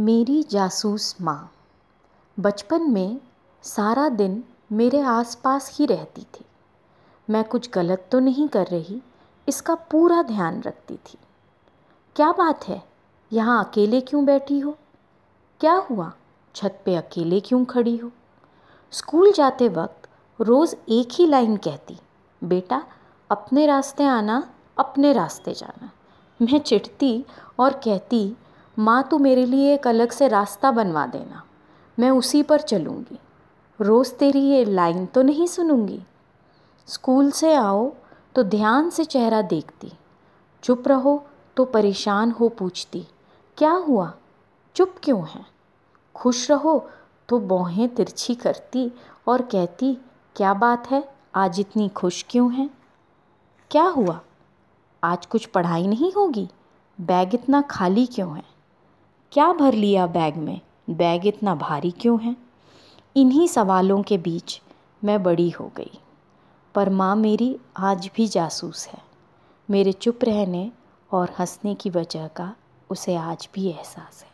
मेरी 0.00 0.42
जासूस 0.42 1.16
माँ। 1.20 1.52
बचपन 2.40 2.82
में 2.82 3.20
सारा 3.62 4.08
दिन 4.08 4.44
मेरे 4.72 5.00
आसपास 5.00 5.78
ही 5.78 5.86
रहती 5.86 6.22
थी। 6.22 6.44
मैं 7.30 7.44
कुछ 7.44 7.70
गलत 7.70 8.08
तो 8.12 8.18
नहीं 8.18 8.48
कर 8.48 8.66
रही, 8.66 9.02
इसका 9.48 9.74
पूरा 9.74 10.22
ध्यान 10.22 10.60
रखती 10.60 10.96
थी। 10.96 11.18
क्या 12.16 12.32
बात 12.32 12.68
है? 12.68 12.82
यहाँ 13.32 13.64
अकेले 13.64 14.00
क्यों 14.00 14.24
बैठी 14.24 14.58
हो? 14.58 14.78
क्या 15.60 15.74
हुआ? 15.74 16.12
छत 16.54 16.82
पे 16.84 16.96
अकेले 16.96 17.40
क्यों 17.40 17.64
खड़ी 17.64 17.96
हो? 17.96 18.10
स्कूल 18.90 19.32
जाते 19.32 19.68
वक्त 19.68 20.08
रोज़ 20.40 20.76
एक 20.88 21.08
ही 21.12 21.26
लाइन 21.26 21.56
कहती, 21.56 21.98
बेटा, 22.44 22.82
अपने 23.30 23.66
रास्ते 23.66 24.04
आना, 24.04 24.50
अपने 24.78 25.12
रास्ते 25.12 25.54
जाना। 25.54 25.90
मैं 26.42 26.60
चिढ़ती 26.60 27.24
और 27.58 27.72
कहती 27.72 28.36
माँ, 28.78 29.02
तू 29.02 29.18
मेरे 29.18 29.44
लिए 29.46 29.72
एक 29.74 29.86
अलग 29.86 30.10
से 30.10 30.26
रास्ता 30.28 30.70
बनवा 30.70 31.06
देना। 31.06 31.42
मैं 31.98 32.10
उसी 32.10 32.42
पर 32.42 32.60
चलूँगी। 32.60 33.18
रोज़ 33.80 34.12
तेरी 34.14 34.40
ये 34.40 34.64
लाइन 34.64 35.06
तो 35.06 35.22
नहीं 35.22 35.46
सुनूँगी। 35.46 36.00
स्कूल 36.88 37.30
से 37.30 37.52
आओ 37.54 37.90
तो 38.34 38.42
ध्यान 38.42 38.90
से 38.90 39.04
चेहरा 39.04 39.40
देखती। 39.42 39.92
चुप 40.62 40.88
रहो 40.88 41.22
तो 41.56 41.64
परेशान 41.64 42.30
हो 42.30 42.48
पूछती, 42.48 43.06
क्या 43.58 43.70
हुआ? 43.70 44.12
चुप 44.76 44.94
क्यों 45.02 45.26
है? 45.26 45.44
खुश 46.14 46.50
रहो 46.50 46.78
तो 47.28 47.38
बौहें 47.38 47.88
तिरछी 47.88 48.34
करती 48.34 48.90
और 49.26 49.42
कहती, 49.42 49.94
क्या 50.36 50.52
बात 50.54 50.90
है? 50.90 51.02
आज 51.34 51.60
इतनी 51.60 51.88
खुश 51.88 52.24
क्यों 52.30 52.52
हैं? 52.52 52.68
क्या 53.70 53.84
हुआ? 53.86 54.20
आज 55.02 55.26
कुछ 55.26 55.46
पढ़ाई 55.46 55.86
नहीं 55.86 56.12
होगी? 56.12 56.48
बैग 56.98 57.34
इतना 57.34 57.60
खाली 57.60 58.06
क्यों 58.06 58.36
है? 58.36 58.44
क्या 59.32 59.52
भर 59.52 59.74
लिया 59.74 60.06
बैग 60.06 60.36
में? 60.36 60.60
बैग 60.90 61.26
इतना 61.26 61.54
भारी 61.54 61.90
क्यों 61.90 62.20
है? 62.20 62.36
इन्हीं 63.16 63.48
सवालों 63.48 64.02
के 64.02 64.18
बीच 64.18 64.62
मैं 65.04 65.22
बड़ी 65.22 65.50
हो 65.50 65.72
गई। 65.76 65.98
पर 66.74 66.90
माँ 66.90 67.16
मेरी 67.16 67.58
आज 67.76 68.10
भी 68.16 68.26
जासूस 68.26 68.88
है। 68.88 68.98
मेरे 69.70 69.92
चुप 69.92 70.18
रहने 70.24 70.72
और 71.12 71.30
हंसने 71.38 71.74
की 71.74 71.90
वजह 71.90 72.28
का 72.28 72.54
उसे 72.90 73.16
आज 73.16 73.48
भी 73.54 73.68
एहसास 73.68 74.24
है। 74.24 74.27